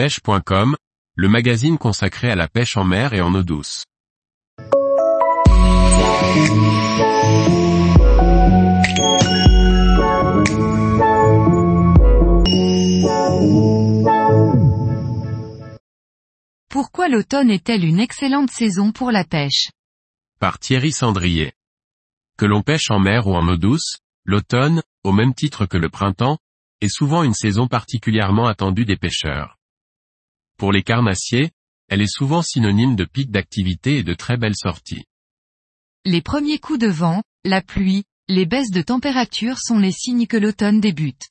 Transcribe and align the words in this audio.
pêche.com, 0.00 0.76
le 1.14 1.28
magazine 1.28 1.76
consacré 1.76 2.30
à 2.30 2.34
la 2.34 2.48
pêche 2.48 2.78
en 2.78 2.84
mer 2.84 3.12
et 3.12 3.20
en 3.20 3.34
eau 3.34 3.42
douce. 3.42 3.84
Pourquoi 16.70 17.08
l'automne 17.10 17.50
est-elle 17.50 17.84
une 17.84 18.00
excellente 18.00 18.50
saison 18.50 18.92
pour 18.92 19.10
la 19.10 19.24
pêche? 19.24 19.68
Par 20.38 20.58
Thierry 20.58 20.92
Sandrier. 20.92 21.52
Que 22.38 22.46
l'on 22.46 22.62
pêche 22.62 22.90
en 22.90 23.00
mer 23.00 23.26
ou 23.26 23.34
en 23.34 23.46
eau 23.48 23.58
douce, 23.58 23.98
l'automne, 24.24 24.82
au 25.04 25.12
même 25.12 25.34
titre 25.34 25.66
que 25.66 25.76
le 25.76 25.90
printemps, 25.90 26.38
est 26.80 26.88
souvent 26.88 27.22
une 27.22 27.34
saison 27.34 27.68
particulièrement 27.68 28.46
attendue 28.46 28.86
des 28.86 28.96
pêcheurs. 28.96 29.58
Pour 30.60 30.72
les 30.72 30.82
carnassiers, 30.82 31.52
elle 31.88 32.02
est 32.02 32.14
souvent 32.14 32.42
synonyme 32.42 32.94
de 32.94 33.06
pic 33.06 33.30
d'activité 33.30 33.96
et 33.96 34.02
de 34.02 34.12
très 34.12 34.36
belles 34.36 34.54
sorties. 34.54 35.06
Les 36.04 36.20
premiers 36.20 36.58
coups 36.58 36.78
de 36.78 36.86
vent, 36.86 37.22
la 37.46 37.62
pluie, 37.62 38.04
les 38.28 38.44
baisses 38.44 38.70
de 38.70 38.82
température 38.82 39.58
sont 39.58 39.78
les 39.78 39.90
signes 39.90 40.26
que 40.26 40.36
l'automne 40.36 40.78
débute. 40.78 41.30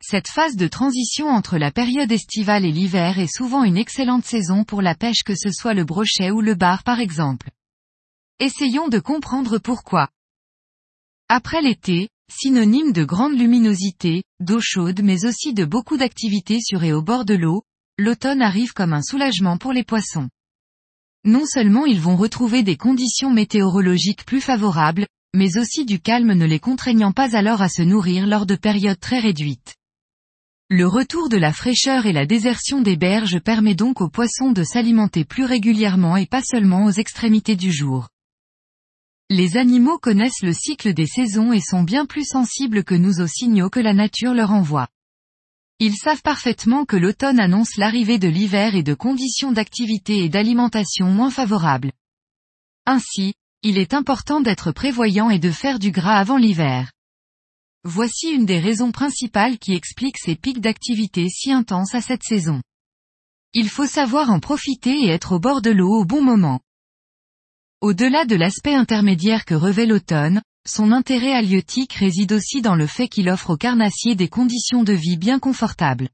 Cette 0.00 0.28
phase 0.28 0.54
de 0.54 0.68
transition 0.68 1.26
entre 1.26 1.58
la 1.58 1.72
période 1.72 2.12
estivale 2.12 2.64
et 2.64 2.70
l'hiver 2.70 3.18
est 3.18 3.26
souvent 3.26 3.64
une 3.64 3.76
excellente 3.76 4.24
saison 4.24 4.62
pour 4.62 4.80
la 4.80 4.94
pêche 4.94 5.24
que 5.24 5.34
ce 5.34 5.50
soit 5.50 5.74
le 5.74 5.84
brochet 5.84 6.30
ou 6.30 6.40
le 6.40 6.54
bar 6.54 6.84
par 6.84 7.00
exemple. 7.00 7.50
Essayons 8.38 8.86
de 8.86 9.00
comprendre 9.00 9.58
pourquoi. 9.58 10.08
Après 11.28 11.62
l'été, 11.62 12.10
synonyme 12.30 12.92
de 12.92 13.02
grande 13.02 13.36
luminosité, 13.36 14.22
d'eau 14.38 14.60
chaude 14.60 15.00
mais 15.02 15.24
aussi 15.24 15.52
de 15.52 15.64
beaucoup 15.64 15.96
d'activités 15.96 16.60
sur 16.60 16.84
et 16.84 16.92
au 16.92 17.02
bord 17.02 17.24
de 17.24 17.34
l'eau, 17.34 17.64
l'automne 17.98 18.42
arrive 18.42 18.72
comme 18.72 18.92
un 18.92 19.02
soulagement 19.02 19.56
pour 19.56 19.72
les 19.72 19.84
poissons. 19.84 20.28
Non 21.24 21.46
seulement 21.46 21.86
ils 21.86 22.00
vont 22.00 22.16
retrouver 22.16 22.62
des 22.62 22.76
conditions 22.76 23.30
météorologiques 23.30 24.24
plus 24.24 24.40
favorables, 24.40 25.06
mais 25.34 25.58
aussi 25.58 25.84
du 25.84 26.00
calme 26.00 26.32
ne 26.34 26.44
les 26.44 26.60
contraignant 26.60 27.12
pas 27.12 27.36
alors 27.36 27.62
à 27.62 27.68
se 27.68 27.82
nourrir 27.82 28.26
lors 28.26 28.46
de 28.46 28.54
périodes 28.54 29.00
très 29.00 29.18
réduites. 29.18 29.74
Le 30.68 30.86
retour 30.86 31.28
de 31.28 31.36
la 31.36 31.52
fraîcheur 31.52 32.06
et 32.06 32.12
la 32.12 32.26
désertion 32.26 32.82
des 32.82 32.96
berges 32.96 33.38
permet 33.38 33.74
donc 33.74 34.00
aux 34.00 34.08
poissons 34.08 34.50
de 34.50 34.64
s'alimenter 34.64 35.24
plus 35.24 35.44
régulièrement 35.44 36.16
et 36.16 36.26
pas 36.26 36.42
seulement 36.42 36.84
aux 36.84 36.90
extrémités 36.90 37.56
du 37.56 37.72
jour. 37.72 38.08
Les 39.30 39.56
animaux 39.56 39.98
connaissent 39.98 40.42
le 40.42 40.52
cycle 40.52 40.92
des 40.92 41.06
saisons 41.06 41.52
et 41.52 41.60
sont 41.60 41.82
bien 41.82 42.04
plus 42.04 42.24
sensibles 42.24 42.84
que 42.84 42.94
nous 42.94 43.20
aux 43.20 43.26
signaux 43.26 43.70
que 43.70 43.80
la 43.80 43.92
nature 43.92 44.34
leur 44.34 44.52
envoie. 44.52 44.88
Ils 45.78 45.96
savent 45.96 46.22
parfaitement 46.22 46.86
que 46.86 46.96
l'automne 46.96 47.38
annonce 47.38 47.76
l'arrivée 47.76 48.18
de 48.18 48.28
l'hiver 48.28 48.74
et 48.74 48.82
de 48.82 48.94
conditions 48.94 49.52
d'activité 49.52 50.24
et 50.24 50.30
d'alimentation 50.30 51.10
moins 51.10 51.30
favorables. 51.30 51.92
Ainsi, 52.86 53.34
il 53.62 53.76
est 53.78 53.92
important 53.92 54.40
d'être 54.40 54.72
prévoyant 54.72 55.28
et 55.28 55.38
de 55.38 55.50
faire 55.50 55.78
du 55.78 55.90
gras 55.90 56.18
avant 56.18 56.38
l'hiver. 56.38 56.92
Voici 57.84 58.30
une 58.30 58.46
des 58.46 58.58
raisons 58.58 58.90
principales 58.90 59.58
qui 59.58 59.74
expliquent 59.74 60.18
ces 60.18 60.34
pics 60.34 60.60
d'activité 60.60 61.28
si 61.28 61.52
intenses 61.52 61.94
à 61.94 62.00
cette 62.00 62.22
saison. 62.22 62.62
Il 63.52 63.68
faut 63.68 63.86
savoir 63.86 64.30
en 64.30 64.40
profiter 64.40 65.04
et 65.04 65.08
être 65.08 65.32
au 65.32 65.40
bord 65.40 65.62
de 65.62 65.70
l'eau 65.70 66.00
au 66.00 66.04
bon 66.04 66.22
moment. 66.22 66.60
Au-delà 67.82 68.24
de 68.24 68.34
l'aspect 68.34 68.74
intermédiaire 68.74 69.44
que 69.44 69.54
revêt 69.54 69.86
l'automne, 69.86 70.42
son 70.66 70.92
intérêt 70.92 71.32
halieutique 71.32 71.94
réside 71.94 72.32
aussi 72.32 72.60
dans 72.60 72.74
le 72.74 72.86
fait 72.86 73.08
qu'il 73.08 73.28
offre 73.28 73.50
aux 73.50 73.56
carnassiers 73.56 74.14
des 74.14 74.28
conditions 74.28 74.82
de 74.82 74.92
vie 74.92 75.16
bien 75.16 75.38
confortables. 75.38 76.08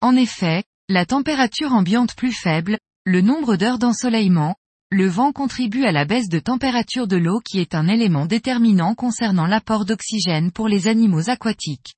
En 0.00 0.16
effet, 0.16 0.64
la 0.88 1.04
température 1.04 1.72
ambiante 1.72 2.14
plus 2.14 2.32
faible, 2.32 2.78
le 3.04 3.20
nombre 3.20 3.56
d'heures 3.56 3.78
d'ensoleillement, 3.78 4.56
le 4.90 5.06
vent 5.06 5.32
contribue 5.32 5.84
à 5.84 5.92
la 5.92 6.06
baisse 6.06 6.28
de 6.28 6.38
température 6.38 7.06
de 7.06 7.16
l'eau 7.16 7.40
qui 7.40 7.58
est 7.60 7.74
un 7.74 7.88
élément 7.88 8.24
déterminant 8.24 8.94
concernant 8.94 9.46
l'apport 9.46 9.84
d'oxygène 9.84 10.50
pour 10.50 10.66
les 10.66 10.88
animaux 10.88 11.28
aquatiques. 11.28 11.94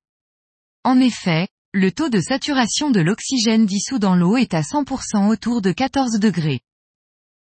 En 0.83 0.99
effet, 0.99 1.47
le 1.73 1.91
taux 1.91 2.09
de 2.09 2.19
saturation 2.19 2.91
de 2.91 2.99
l'oxygène 2.99 3.65
dissous 3.65 3.99
dans 3.99 4.15
l'eau 4.15 4.35
est 4.35 4.53
à 4.53 4.61
100% 4.61 5.29
autour 5.29 5.61
de 5.61 5.71
14 5.71 6.19
degrés. 6.19 6.59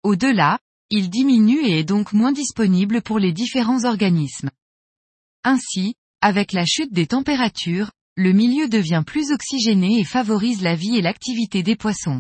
Au-delà, 0.04 0.60
il 0.92 1.10
diminue 1.10 1.62
et 1.66 1.80
est 1.80 1.84
donc 1.84 2.14
moins 2.14 2.32
disponible 2.32 3.02
pour 3.04 3.20
les 3.20 3.32
différents 3.32 3.86
organismes. 3.86 4.50
Ainsi, 5.44 5.94
avec 6.22 6.52
la 6.52 6.66
chute 6.66 6.92
des 6.92 7.06
températures, 7.06 7.92
le 8.16 8.34
milieu 8.34 8.68
devient 8.68 9.04
plus 9.06 9.32
oxygéné 9.32 10.00
et 10.00 10.04
favorise 10.04 10.62
la 10.62 10.76
vie 10.76 10.98
et 10.98 11.02
l'activité 11.02 11.62
des 11.62 11.76
poissons. 11.76 12.20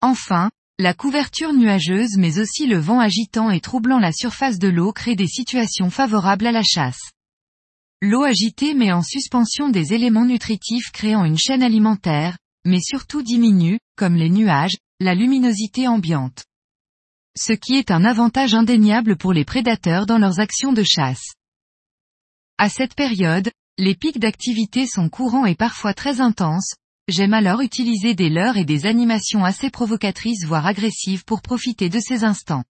Enfin, 0.00 0.50
la 0.78 0.94
couverture 0.94 1.52
nuageuse 1.52 2.16
mais 2.16 2.38
aussi 2.38 2.66
le 2.66 2.78
vent 2.78 3.00
agitant 3.00 3.50
et 3.50 3.60
troublant 3.60 3.98
la 3.98 4.12
surface 4.12 4.58
de 4.58 4.68
l'eau 4.68 4.92
créent 4.92 5.16
des 5.16 5.26
situations 5.26 5.90
favorables 5.90 6.46
à 6.46 6.52
la 6.52 6.62
chasse. 6.62 7.10
L'eau 8.00 8.22
agitée 8.22 8.74
met 8.74 8.92
en 8.92 9.02
suspension 9.02 9.68
des 9.68 9.92
éléments 9.92 10.24
nutritifs 10.24 10.90
créant 10.92 11.24
une 11.24 11.36
chaîne 11.36 11.62
alimentaire, 11.62 12.38
mais 12.64 12.80
surtout 12.80 13.22
diminue, 13.22 13.78
comme 13.96 14.14
les 14.14 14.30
nuages, 14.30 14.78
la 15.00 15.14
luminosité 15.14 15.88
ambiante 15.88 16.44
ce 17.36 17.52
qui 17.52 17.76
est 17.76 17.90
un 17.90 18.04
avantage 18.04 18.54
indéniable 18.54 19.16
pour 19.16 19.32
les 19.32 19.44
prédateurs 19.44 20.06
dans 20.06 20.18
leurs 20.18 20.40
actions 20.40 20.72
de 20.72 20.82
chasse. 20.82 21.34
À 22.58 22.68
cette 22.68 22.94
période, 22.94 23.50
les 23.78 23.94
pics 23.94 24.18
d'activité 24.18 24.86
sont 24.86 25.08
courants 25.08 25.46
et 25.46 25.54
parfois 25.54 25.94
très 25.94 26.20
intenses, 26.20 26.74
j'aime 27.08 27.32
alors 27.32 27.60
utiliser 27.60 28.14
des 28.14 28.28
leurres 28.28 28.56
et 28.56 28.64
des 28.64 28.86
animations 28.86 29.44
assez 29.44 29.70
provocatrices 29.70 30.44
voire 30.44 30.66
agressives 30.66 31.24
pour 31.24 31.40
profiter 31.40 31.88
de 31.88 32.00
ces 32.00 32.24
instants. 32.24 32.64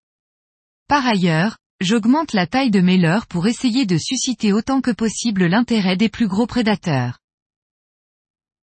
Par 0.86 1.06
ailleurs, 1.06 1.56
j'augmente 1.80 2.32
la 2.32 2.46
taille 2.46 2.70
de 2.70 2.80
mes 2.80 2.98
leurres 2.98 3.26
pour 3.26 3.46
essayer 3.46 3.86
de 3.86 3.98
susciter 3.98 4.52
autant 4.52 4.80
que 4.80 4.90
possible 4.90 5.46
l'intérêt 5.46 5.96
des 5.96 6.08
plus 6.08 6.28
gros 6.28 6.46
prédateurs. 6.46 7.18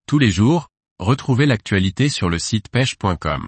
Tous 0.08 0.20
les 0.20 0.32
jours, 0.32 0.70
retrouvez 1.00 1.46
l'actualité 1.46 2.08
sur 2.08 2.30
le 2.30 2.40
site 2.40 2.70
pêche.com 2.70 3.48